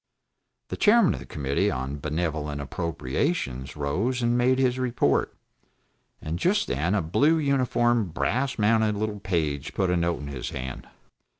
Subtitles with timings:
[0.69, 5.35] The Chairman of the Committee on Benevolent Appropriations rose and made his report,
[6.19, 10.49] and just then a blue uniformed brass mounted little page put a note into his
[10.49, 10.87] hand.